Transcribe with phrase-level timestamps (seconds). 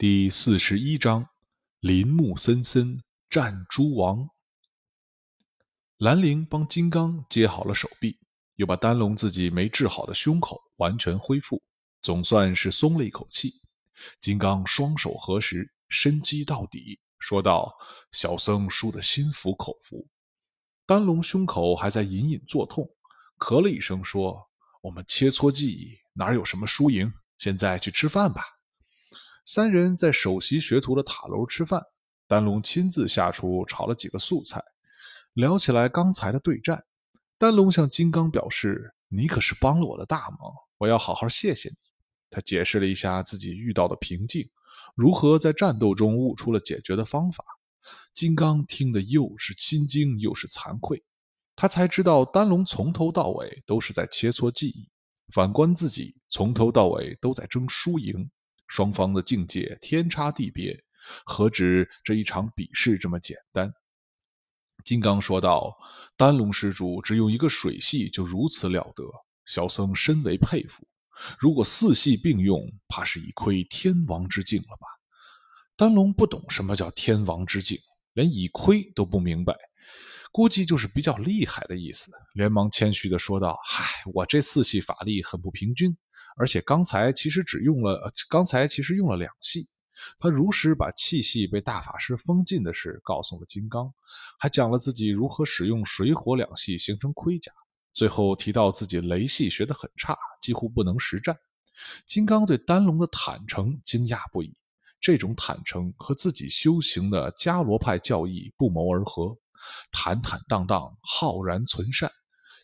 [0.00, 1.28] 第四十一章：
[1.80, 4.30] 林木森森战诸王。
[5.96, 8.16] 兰陵帮金刚接好了手臂，
[8.54, 11.60] 又把丹龙自己没治好的胸口完全恢复，
[12.00, 13.52] 总算是松了一口气。
[14.20, 17.76] 金刚双手合十，深击到底，说道
[18.14, 20.06] ：“小僧输得心服口服。”
[20.86, 22.88] 丹龙胸口还在隐隐作痛，
[23.36, 24.48] 咳了一声说
[24.80, 27.12] ：“我们切磋技艺，哪有什么输赢？
[27.38, 28.44] 现在去吃饭吧。”
[29.50, 31.82] 三人在首席学徒的塔楼吃饭，
[32.26, 34.62] 丹龙亲自下厨炒了几个素菜，
[35.32, 36.84] 聊起来刚才的对战。
[37.38, 41.76] 丹龙向金刚表示：“你可是帮了我的大忙，我要好好谢谢你。”
[42.28, 44.46] 他解释了一下自己遇到的瓶颈，
[44.94, 47.42] 如何在战斗中悟出了解决的方法。
[48.12, 51.02] 金刚听得又是心惊又是惭愧，
[51.56, 54.90] 他才知道丹龙从头到尾都是在切磋技艺，
[55.32, 58.30] 反观自己从头到尾都在争输赢。
[58.68, 60.78] 双方的境界天差地别，
[61.24, 63.72] 何止这一场比试这么简单？
[64.84, 65.76] 金刚说道
[66.16, 69.04] ：“丹龙施主只用一个水系就如此了得，
[69.44, 70.86] 小僧深为佩服。
[71.38, 74.86] 如果四系并用，怕是已窥天王之境了吧？”
[75.76, 77.78] 丹龙不懂什么叫天王之境，
[78.14, 79.54] 连已窥都不明白，
[80.32, 85.96] 估计就是比较厉害的意思，连忙谦虚地说道：“嗨，我这四系法力很不平均。”
[86.38, 89.68] 而且刚才其实只用了，刚才其实用了两系。
[90.20, 93.92] 他如实把气系被大法师封禁的事告诉了金刚，
[94.38, 97.50] 还讲了自己如何使用水火两系形成盔甲。
[97.92, 101.36] 最后提到自己雷系学得很差，几乎不能实战。
[102.06, 104.56] 金刚对丹龙的坦诚惊讶不已，
[105.00, 109.36] 这种坦诚和自己修行的伽罗派教义不谋而合。
[109.90, 112.08] 坦坦荡荡，浩然存善。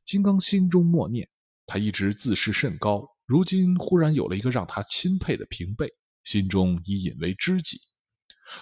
[0.05, 1.29] 金刚心中默念：
[1.67, 3.09] 他一直自视甚高。
[3.27, 5.91] 如今忽然有了一个让他钦佩的平辈，
[6.25, 7.79] 心中已引为知己。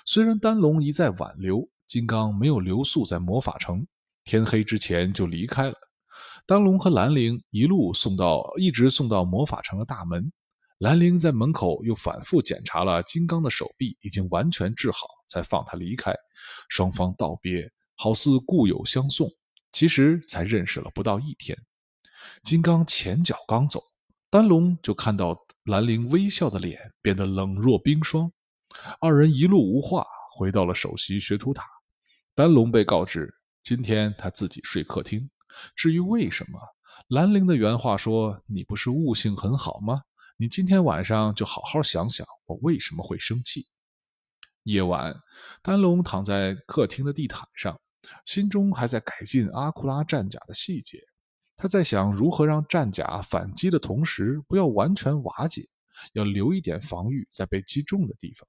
[0.06, 3.84] 虽然丹龙一再挽留，金刚没有留宿在魔法城，
[4.24, 5.74] 天黑之前就离开了。
[6.46, 10.32] 丹龙和兰陵一路送到，一直送到魔法城的大门。
[10.78, 16.14] 兰陵在门口又反复检查了金刚的手臂已经完全治好，才放他离开。
[16.68, 19.28] 双方道别，好似故友相送，
[19.72, 21.58] 其实才认识了不到一天。
[22.44, 23.82] 金刚前脚刚走。
[24.32, 28.32] 丹龙就看到兰陵微笑的脸变得冷若冰霜，
[28.98, 31.66] 二人一路无话，回到了首席学徒塔。
[32.34, 33.30] 丹龙被告知，
[33.62, 35.30] 今天他自己睡客厅。
[35.76, 36.58] 至于为什么，
[37.08, 40.00] 兰陵的原话说：“你不是悟性很好吗？
[40.38, 43.66] 你今天晚上就好好想想，我为什么会生气。”
[44.64, 45.14] 夜晚，
[45.60, 47.78] 丹龙躺在客厅的地毯上，
[48.24, 50.98] 心中还在改进阿库拉战甲的细节。
[51.62, 55.64] 他在想如何让战甲反击的同时不要完全瓦解，
[56.12, 58.48] 要留一点防御在被击中的地方。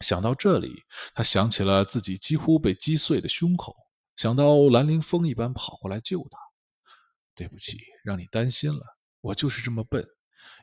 [0.00, 0.82] 想到这里，
[1.14, 3.74] 他想起了自己几乎被击碎的胸口，
[4.16, 6.38] 想到兰陵风一般跑过来救他。
[7.34, 8.84] 对不起，让你担心了。
[9.22, 10.06] 我就是这么笨，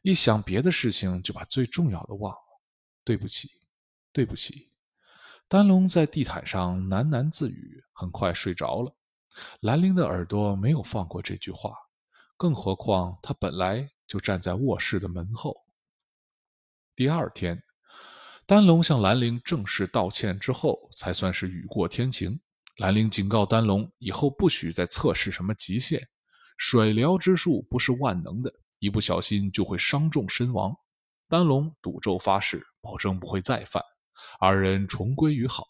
[0.04, 2.62] 一想别的事情就把最重要的忘了。
[3.04, 3.50] 对不起，
[4.14, 4.70] 对不起。
[5.48, 8.96] 丹龙在地毯上喃喃自语，很快睡着了。
[9.62, 11.74] 兰陵的耳朵没有放过这句话，
[12.38, 15.56] 更何况他本来就站在卧室的门后。
[16.96, 17.62] 第二天，
[18.46, 22.40] 丹龙向兰陵正式道歉之后，才算是雨过天晴。
[22.78, 26.02] 兰陵警告丹龙，以后不许再测试什么极限，
[26.58, 30.74] 水疗之术不是万能的，一不小心就会伤重身亡。
[31.28, 33.84] 丹龙赌咒发誓，保证不会再犯。
[34.40, 35.66] 二人重归于好。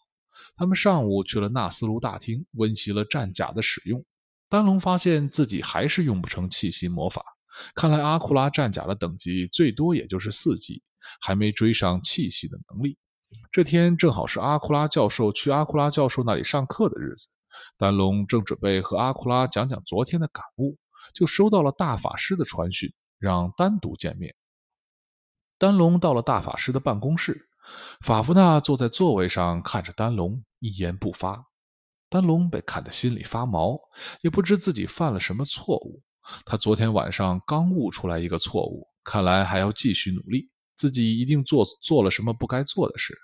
[0.60, 4.04] 他们上午去了纳斯卢大厅，温习了战甲的使用。
[4.50, 7.24] 丹龙发现自己还是用不成气息魔法，
[7.74, 10.82] 看来阿库拉战甲的等级最多也就是四级，
[11.22, 12.98] 还没追上气息的能力。
[13.50, 17.26] 这天正好是阿库拉教授去阿库拉教授那里上课的日子，
[17.78, 20.76] 丹龙正准备和阿库拉讲讲昨天的感悟，
[21.14, 24.34] 就收到了大法师的传讯，让单独见面。
[25.56, 27.48] 丹龙到了大法师的办公室，
[28.00, 30.42] 法夫纳坐在座位上看着丹龙。
[30.58, 31.42] 一言不发，
[32.10, 33.80] 丹龙被看得心里发毛，
[34.20, 36.02] 也不知自己犯了什么错误。
[36.44, 40.50] 他昨天晚上刚悟出来一个错误，看来还要继续努力。
[40.76, 43.16] 自己一定做做了什么不该做的事。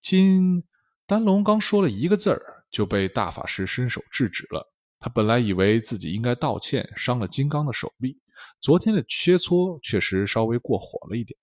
[0.00, 0.62] 今
[1.06, 4.64] 丹龙刚说了一个字儿，就被大法师伸手制止了。
[4.98, 8.18] 他本来以为自己应该道歉，伤了金刚的手臂。
[8.60, 11.38] 昨天的切磋确实稍微过火了一点。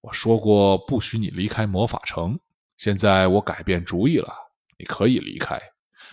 [0.00, 2.38] 我说过不许你离开魔法城。
[2.78, 4.32] 现在我改变主意了，
[4.78, 5.60] 你可以离开，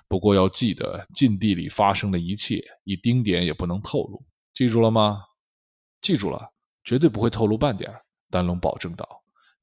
[0.07, 4.22] 不过要记得禁地里发生的一切一丁点也不能透露，
[4.54, 5.24] 记住了吗？
[6.01, 6.51] 记住了，
[6.84, 7.89] 绝对不会透露半点。
[8.30, 9.07] 丹龙保证道。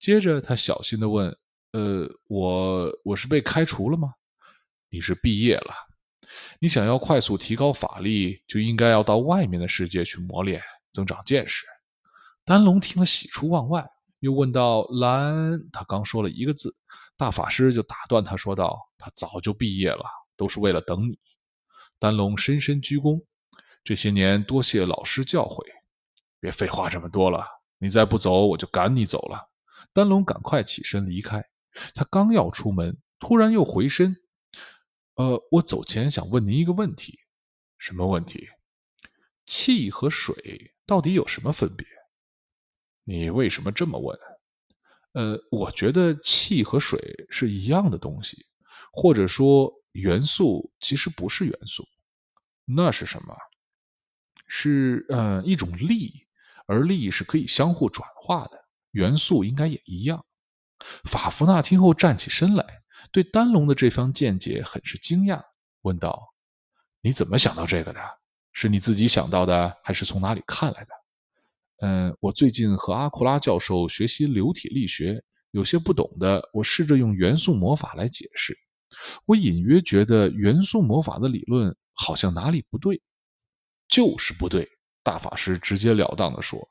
[0.01, 1.29] 接着他小心地问
[1.73, 4.15] ：“呃，我我是被开除了吗？
[4.89, 5.75] 你是毕业了。
[6.59, 10.63] 你想要快速提高法力，就应该要到外面的世界去磨练，
[10.93, 11.67] 增长见识。”
[12.45, 13.87] 丹龙听了喜出望外，
[14.25, 16.75] 又问道：“兰，他刚说了一个字，
[17.15, 20.05] 大法师就打断他说道：‘他早就毕业了，
[20.35, 21.19] 都是为了等你。’”
[22.01, 23.23] 丹龙深深鞠躬
[23.85, 25.63] ：“这些年多谢老师教诲，
[26.41, 27.45] 别废话这么多了，
[27.79, 29.51] 你再不走，我就赶你走了。”
[29.93, 31.45] 丹龙赶快起身离开，
[31.95, 34.17] 他刚要出门，突然又回身
[35.17, 37.19] ：“呃，我走前想问您一个问题，
[37.77, 38.49] 什么问题？
[39.45, 41.87] 气和水到底有什么分别？”
[43.05, 44.19] 你为什么这么问？
[45.13, 48.47] 呃，我觉得气和水是一样的东西，
[48.93, 51.87] 或者说元素其实不是元素，
[52.65, 53.37] 那是什么？
[54.47, 56.27] 是呃一种力，
[56.67, 58.59] 而力是可以相互转化的。
[58.91, 60.25] 元素应该也一样。
[61.05, 62.65] 法芙娜听后站起身来，
[63.13, 65.43] 对丹龙的这番见解很是惊讶，
[65.83, 66.35] 问道
[67.03, 68.01] ：“你怎么想到这个的？
[68.53, 70.91] 是你自己想到的，还是从哪里看来的？”
[71.85, 78.57] 嗯，我最近和阿库拉教授学习流体力学，有些不懂的，我试着用元素魔法来解释。
[79.27, 82.99] 我隐约觉得元素魔法的理论好像哪里不对，
[83.87, 84.67] 就是不对。
[85.03, 86.67] 大法师直截了当地说：“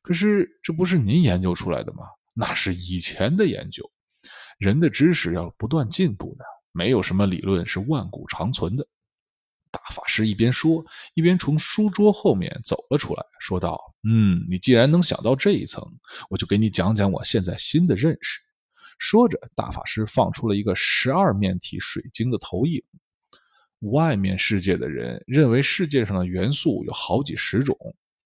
[0.00, 2.04] 可是这不是您研究出来的吗？
[2.32, 3.82] 那是以前的研究。
[4.58, 8.86] 人的知识要不断进步的，没有什么理论是万古长存的。”
[9.72, 10.84] 大法师一边说，
[11.14, 15.82] 一边从书桌后面走了出来，说道：“嗯，你既然能想到这一层，
[16.28, 18.38] 我就给你讲讲我现在新的认识。”
[19.00, 22.80] 说着，大法师放出了一个十二面体水晶的投影。
[23.90, 27.76] 外面世界的人认为世界上的元素有好几十种，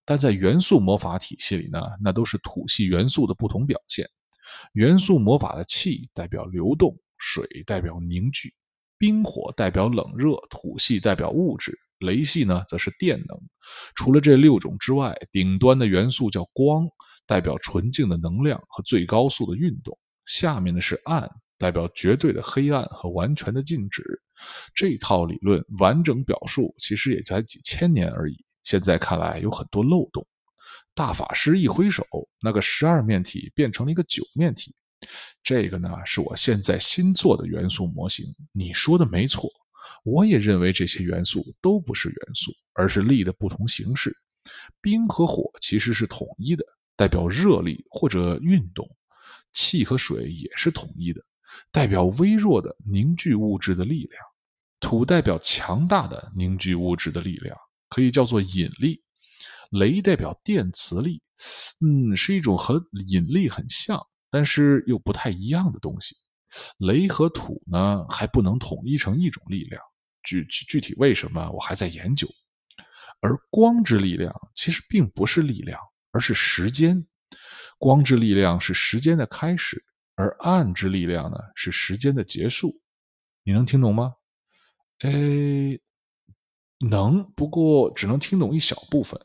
[0.04, 4.06] 但在元素魔法体系里呢，那都是土系元素的不同表现。
[4.72, 8.52] 元素魔法的气代表流动，水代表凝聚。
[8.98, 13.38] 冰火代表冷热，土系代表物质，雷系呢则是电能。
[13.94, 16.88] 除了这六种之外，顶端的元素叫光，
[17.26, 19.98] 代表纯净的能量和最高速的运动。
[20.24, 24.02] 下面的是暗，代表绝对的黑暗和完全的静止。
[24.74, 30.26] 这套理论完整表述其实也才几千年而已，现在看来有很多漏洞。
[30.94, 32.04] 大法师一挥手，
[32.40, 34.74] 那个十二面体变成了一个九面体。
[35.42, 38.26] 这个呢，是我现在新做的元素模型。
[38.52, 39.50] 你说的没错，
[40.04, 44.16] 我也认为这些元素都不是元素，而是力的不同形式。
[44.80, 46.64] 冰和火其实是统一的，
[46.96, 48.86] 代表热力或者运动；
[49.52, 51.20] 气和水也是统一的，
[51.70, 54.20] 代表微弱的凝聚物质的力量；
[54.80, 57.56] 土代表强大的凝聚物质的力量，
[57.88, 59.00] 可以叫做引力；
[59.70, 61.20] 雷代表电磁力，
[61.80, 64.00] 嗯，是一种和引力很像。
[64.36, 66.14] 但是又不太一样的东西，
[66.76, 69.80] 雷和土呢还不能统一成一种力量，
[70.22, 72.28] 具具体为什么我还在研究。
[73.22, 75.80] 而光之力量其实并不是力量，
[76.12, 77.02] 而是时间。
[77.78, 79.82] 光之力量是时间的开始，
[80.16, 82.78] 而暗之力量呢是时间的结束。
[83.42, 84.12] 你能听懂吗？
[84.98, 85.10] 哎，
[86.86, 89.18] 能，不过只能听懂一小部分。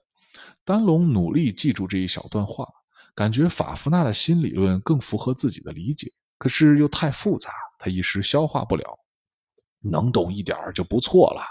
[0.64, 2.66] 丹龙努力记住这一小段话。
[3.14, 8.98] 感觉法夫纳的新理论更符合自己的理解，可是又太复杂，他一时消化不了。
[9.84, 11.42] 能懂一点就不错了。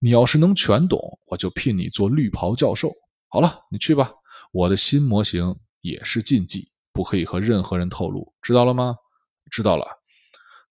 [0.00, 2.92] 你要是能全懂，我就聘你做绿袍教授。
[3.28, 4.10] 好了，你去吧。
[4.52, 8.96] 我的新模型也是禁忌，不可以和任何人透露，知道了吗？
[9.50, 9.86] 知道了。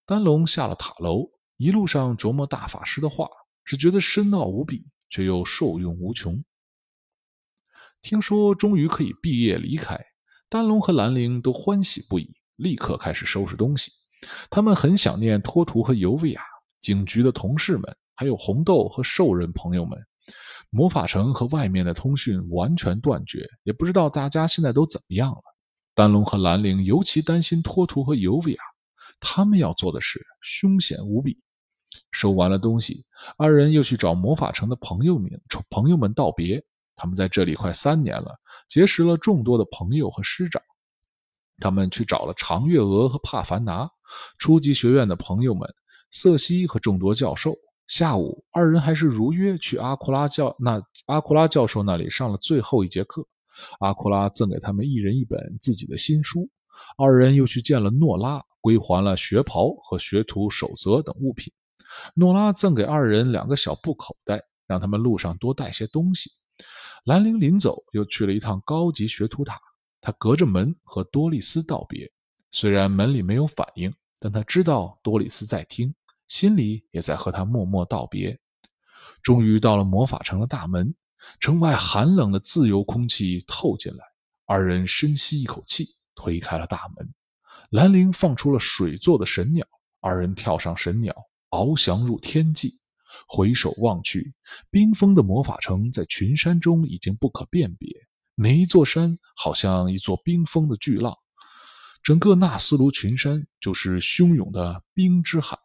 [0.05, 3.29] 丹龙下了塔楼，一路上琢磨大法师的话，
[3.63, 6.43] 只觉得深奥无比，却又受用无穷。
[8.01, 9.99] 听说终于可以毕业离开。
[10.49, 13.91] 丹龙和兰陵都欢喜不已，立刻开始收拾东西。
[14.49, 16.41] 他们很想念托图和尤维亚、
[16.79, 17.83] 警局的同事们，
[18.15, 19.99] 还有红豆和兽人朋友们。
[20.69, 25.41] 魔法城和外面的通讯完全断绝，也不知道大家现在都怎么样了。
[25.93, 28.59] 丹龙和兰陵尤其担心托图和尤维亚，
[29.19, 31.37] 他们要做的事凶险无比。
[32.11, 33.03] 收完了东西，
[33.37, 35.29] 二人又去找魔法城的朋友们
[35.69, 36.63] 朋友们道别。
[36.97, 38.37] 他们在这里快三年了。
[38.67, 40.61] 结识了众多的朋友和师长，
[41.59, 43.89] 他们去找了长月娥和帕凡达，
[44.37, 45.65] 初级学院的朋友们，
[46.11, 47.55] 瑟西和众多教授。
[47.87, 53.25] 下午，二人还是如约去阿库拉教那阿库拉教授那里上了最后一节课。
[53.79, 56.49] 阿库拉赠给他们一人一本自己的新书。
[56.97, 61.53] 二人又去见了诺拉，归还了学袍和学徒守则等物品。
[62.13, 66.29] 诺拉赠给二人两个小布口袋，让他们路上多带些东西。
[67.07, 69.57] 兰陵临走，又去了一趟高级学徒塔。
[70.01, 72.11] 他隔着门和多丽丝道别，
[72.51, 75.95] 虽然门里没有反应，但他知道多丽斯在听，
[76.27, 78.37] 心里也在和他默默道别。
[79.23, 80.93] 终于到了魔法城的大门，
[81.39, 84.03] 城外寒冷的自由空气透进来，
[84.45, 87.09] 二人深吸一口气，推开了大门。
[87.69, 89.65] 兰陵放出了水做的神鸟，
[90.01, 91.15] 二人跳上神鸟，
[91.51, 92.81] 翱翔入天际。
[93.27, 94.33] 回首望去，
[94.71, 97.89] 冰封的魔法城在群山中已经不可辨别，
[98.35, 101.13] 每一座山好像一座冰封的巨浪，
[102.01, 105.57] 整个纳斯卢群山就是汹涌的冰之海。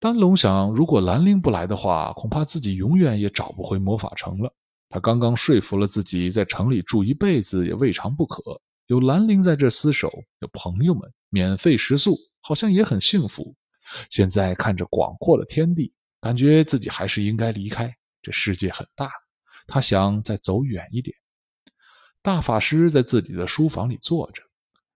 [0.00, 4.52] 丹龙想，如果兰陵不来的话，恐怕自己永远也找不回魔法城了。
[4.90, 8.42] 他刚刚说服了自己，在城里住一辈子也未尝不可。
[8.88, 13.54] 有兰陵在这厮守，有朋友们，免费食宿，好像也很幸福。
[14.10, 15.92] 现在看着广阔的天地。
[16.24, 17.94] 感觉自己还是应该离开。
[18.22, 19.12] 这世界很大，
[19.66, 21.14] 他想再走远一点。
[22.22, 24.42] 大法师在自己的书房里坐着，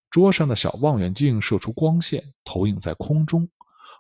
[0.09, 3.47] 桌上的小望远镜射出光线，投影在空中，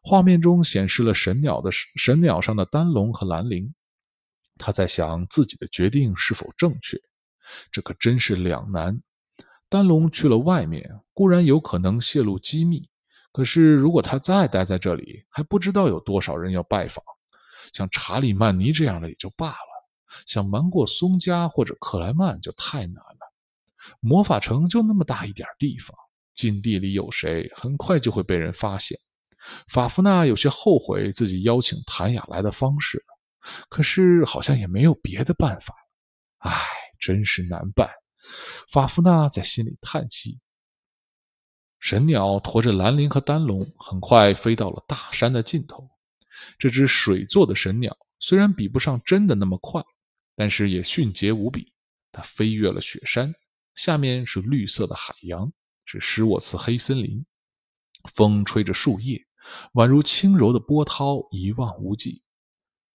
[0.02, 3.74] 画面中显示了神鸟的神鸟上的丹龙和兰陵。
[4.56, 6.98] 他在想自己的决定是否正确，
[7.70, 8.98] 这可真是两难。
[9.68, 12.88] 丹龙去了外面，固然有可能泄露机密，
[13.32, 17.04] 可是如果他再待在这里，还不知道有多少人要拜访。
[17.72, 19.88] 像查理曼尼这样的也就罢了，
[20.26, 23.32] 想瞒过松加或者克莱曼就太难了。
[24.00, 25.96] 魔法城就那么大一点地方，
[26.34, 28.98] 禁地里有谁，很快就会被人发现。
[29.68, 35.74] 法夫纳有些后悔自己邀请谭雅来的方式了，可是好像也没有别的办法。
[36.38, 36.52] 唉，
[37.00, 37.88] 真是难办。
[38.70, 40.38] 法夫纳在心里叹息。
[41.80, 45.88] 神鸟驮着兰陵和丹龙，很快飞到了大山的尽头。
[46.58, 49.82] 这只水做的神鸟虽然比不上真的那么快，
[50.34, 51.72] 但是也迅捷无比。
[52.10, 53.32] 它飞越了雪山，
[53.74, 55.52] 下面是绿色的海洋，
[55.84, 57.24] 是施沃茨黑森林。
[58.14, 59.24] 风吹着树叶，
[59.74, 62.22] 宛如轻柔的波涛，一望无际。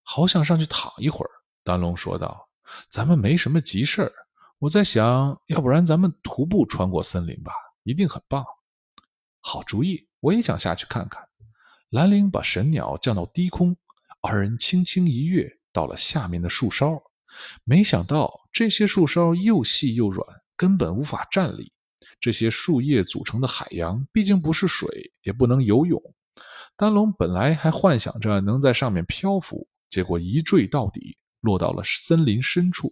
[0.02, 1.30] 好想上去躺一会儿。
[1.64, 2.50] 丹龙说道
[2.90, 4.12] ：“咱们没什么急事儿，
[4.60, 8.44] 我在想，要不然咱们徒步穿过森林吧，一定很棒。”
[9.40, 11.22] 好主意，我也想下去看看。
[11.94, 13.78] 兰陵把神鸟降到低空，
[14.20, 17.00] 二人轻轻一跃，到了下面的树梢。
[17.64, 21.72] 没想到这些树梢又细又软，根本无法站立。
[22.20, 26.02] 这些树叶组成的海洋，毕竟不是水，也不能游泳。
[26.76, 32.92] 丹龙本来还幻想着能在上面漂浮，结果一坠到底，落到了森林深处。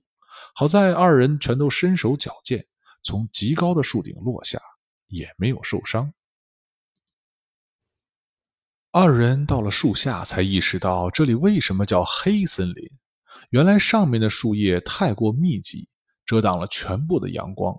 [0.53, 2.63] 好在二人全都身手矫健，
[3.01, 4.61] 从极高的树顶落下，
[5.07, 6.13] 也没有受伤。
[8.93, 12.91] 二人到了树下，才意识到这里为什么叫黑森林。
[13.51, 15.87] 原来上面的树叶太过密集，
[16.25, 17.73] 遮挡了全部的阳光。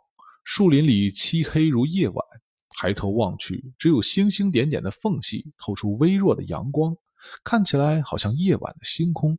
[0.45, 2.27] 树林里漆黑如夜晚，
[2.71, 6.97] 抬头望去，只有星星点点的缝隙透出微弱的阳光，
[7.45, 9.39] 看起来好像夜晚的星空。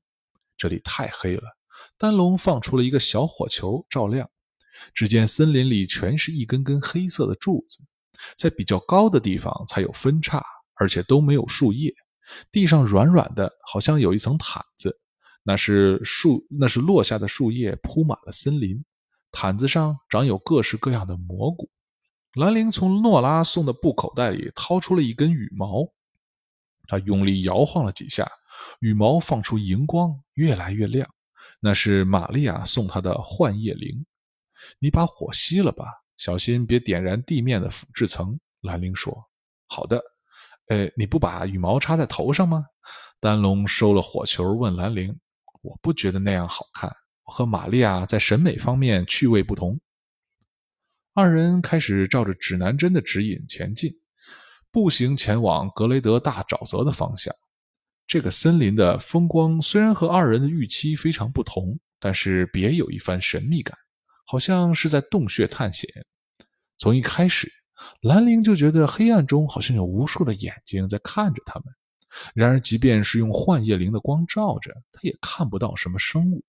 [0.55, 1.57] 这里太黑了，
[1.97, 4.29] 丹龙放出了一个小火球照亮。
[4.93, 7.79] 只见森林里全是一根根黑色的柱子，
[8.37, 10.39] 在比较高的地方才有分叉。
[10.83, 11.95] 而且都没有树叶，
[12.51, 14.93] 地上软软的，好像有一层毯子。
[15.41, 18.83] 那是树，那是落下的树叶铺满了森林。
[19.31, 21.69] 毯子上长有各式各样的蘑菇。
[22.33, 25.89] 兰陵从诺拉送的布口袋里掏出了一根羽毛，
[26.89, 28.29] 他用力摇晃了几下，
[28.81, 31.09] 羽毛放出荧光，越来越亮。
[31.61, 34.05] 那是玛利亚送他的幻叶铃。
[34.79, 35.85] 你把火熄了吧，
[36.17, 38.37] 小心别点燃地面的腐质层。
[38.59, 39.25] 兰陵说
[39.67, 40.03] ：“好的。”
[40.67, 42.65] 呃，你不把羽毛插在头上吗？
[43.19, 45.17] 丹龙收了火球，问兰陵
[45.61, 46.89] ：“我不觉得那样好看。
[47.25, 49.79] 我和玛利亚在审美方面趣味不同。”
[51.13, 53.93] 二人开始照着指南针的指引前进，
[54.71, 57.33] 步行前往格雷德大沼泽的方向。
[58.07, 63.77] 这个森林的风光虽然和二人的预期非常不同，但是别有一番神秘感，
[64.25, 65.89] 好像是在洞穴探险。
[66.77, 67.51] 从一开始。
[68.01, 71.65] 兰陵就觉得黑暗中好像有无数的眼睛在看着他们，
[72.33, 76.43] 然而即便是用幻夜灵的光照着，他也看不到什么生物。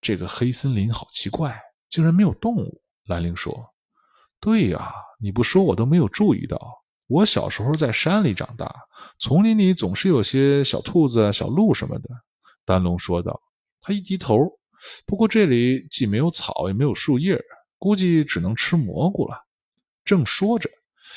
[0.00, 2.80] 这个黑森林好奇怪，竟然没有动物。
[3.06, 3.68] 兰陵说
[4.40, 6.58] ：“对呀，你不说我都没有注意到。
[7.06, 8.74] 我小时候在山里长大，
[9.18, 12.08] 丛林里总是有些小兔子、小鹿什么的。”
[12.64, 13.40] 丹龙说道。
[13.80, 14.36] 他一低头，
[15.06, 17.42] 不过这里既没有草，也没有树叶，
[17.78, 19.47] 估计只能吃蘑菇了。
[20.08, 20.70] 正说着，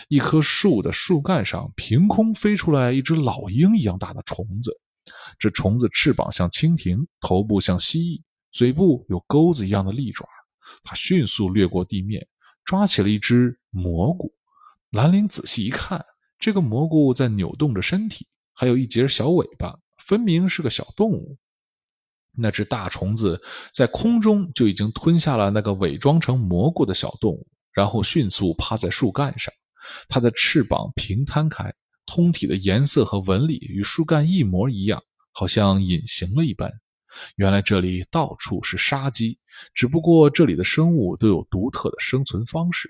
[0.10, 4.78] 一棵树的树干上凭空飞出来一只老鹰一样大的虫子。
[5.40, 8.22] 这虫子翅膀像蜻蜓，头部像蜥蜴，
[8.52, 10.28] 嘴部有钩子一样的利爪。
[10.84, 12.28] 它迅速掠过地面，
[12.66, 14.30] 抓起了一只蘑菇，
[14.90, 16.04] 兰陵仔细一看，
[16.38, 19.74] 这个蘑菇在扭动着身体，还有一截小尾巴，
[20.06, 21.38] 分明是个小动物。
[22.34, 23.42] 那只大虫子
[23.74, 29.54] 在空中就已经吞下了那个伪装成蘑菇的小动物，然后迅速趴在树干上，
[30.08, 31.74] 它的翅膀平摊开，
[32.06, 35.02] 通体的颜色和纹理与树干一模一样，
[35.32, 36.72] 好像隐形了一般。
[37.36, 39.38] 原来这里到处是杀机，
[39.74, 42.90] 只不过这里的生物都有独特的生存方式。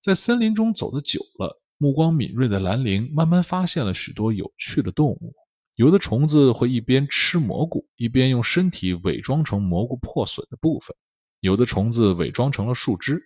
[0.00, 5.34] 在森林中走得久了，目光敏锐的兰陵慢慢发现了许多有趣的动物。
[5.76, 10.94] 有的虫子会一边吃蘑菇，一边用身体伪装成蘑菇破损的部分；
[11.40, 13.16] 有的虫子伪装成了树枝；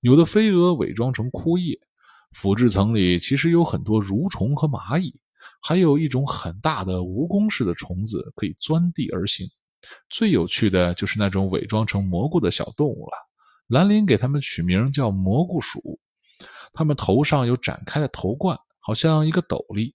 [0.00, 1.78] 有的飞蛾伪装成枯叶。
[2.32, 5.14] 腐殖层里其实有很多蠕虫和蚂蚁，
[5.60, 9.46] 还有一种很大的蜈蚣似的虫子可以钻地而行。
[10.08, 13.12] 最有趣的就是那种伪装成蘑菇的小动物了。
[13.68, 15.98] 兰陵给它们取名叫蘑菇鼠。
[16.72, 19.92] 它们头上有展开的头冠，好像一个斗笠。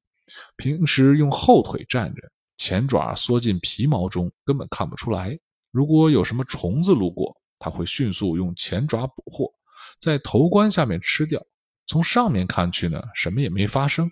[0.57, 2.21] 平时用后腿站着，
[2.57, 5.39] 前爪缩进皮毛中，根本看不出来。
[5.71, 9.53] 如果有什么虫子路过，它会迅速用前爪捕获，
[9.97, 11.45] 在头冠下面吃掉。
[11.87, 14.09] 从上面看去呢，什么也没发生，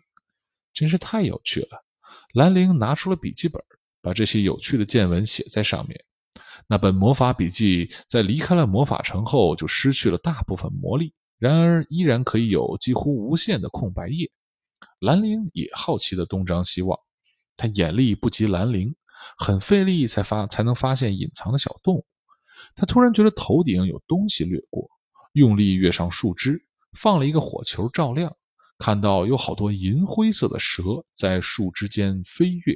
[0.74, 1.84] 真是太有趣了。
[2.34, 3.62] 兰陵拿出了笔记本，
[4.02, 6.04] 把这些有趣的见闻写在上面。
[6.68, 14.30] 那本魔法笔记在离开了魔法城后，就失去了大部分魔力，然而依然可以有几乎无限的空白页。
[15.00, 16.98] 兰陵也好奇地东张西望，
[17.58, 18.96] 他眼力不及兰陵，
[19.38, 22.06] 很费力才发才能发现隐藏的小动物。
[22.75, 24.90] 他突然觉得头顶有东西掠过，
[25.34, 26.63] 用力跃上树枝，
[26.94, 28.36] 放了一个火球照亮，
[28.78, 32.75] 看到有好多银灰色的蛇在树枝间飞跃。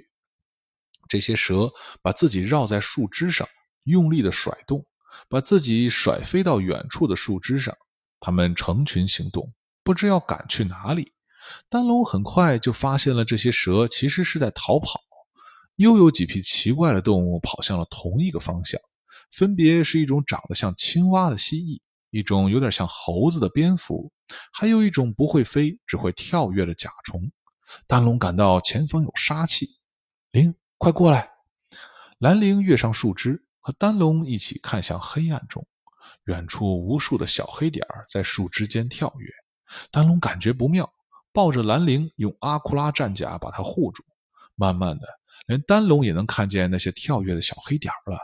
[1.07, 1.71] 这些蛇
[2.01, 3.47] 把自己绕在树枝上，
[3.83, 4.85] 用力的甩动，
[5.29, 7.75] 把自己甩飞到远处的树枝上。
[8.19, 11.13] 它们成群行动，不知要赶去哪里。
[11.69, 14.99] 丹龙很快就发现了这些蛇其实是在逃跑，
[15.75, 18.81] 又有几匹奇怪的动物跑向了同一个方向，
[19.31, 21.79] 分别是一种长得像青蛙的蜥蜴，
[22.17, 24.11] 一种有点像猴子的蝙蝠，
[24.51, 27.31] 还有一种不会飞只会跳跃的甲虫。
[27.85, 29.67] 丹龙感到前方有杀气，
[30.31, 31.29] 灵，快过来！
[32.17, 35.63] 兰陵跃上树枝，和丹龙一起看向黑暗中，
[36.23, 39.31] 远处无数的小黑点儿在树枝间跳跃。
[39.91, 40.91] 丹龙感觉不妙。
[41.33, 44.03] 抱着兰陵，用阿库拉战甲把它护住。
[44.55, 45.07] 慢慢的，
[45.45, 48.17] 连丹龙也能看见那些跳跃的小黑点儿了。